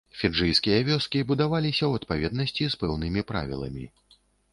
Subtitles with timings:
[0.19, 3.85] Фіджыйскія вёскі будаваліся ў адпаведнасці з пэўнымі правіламі.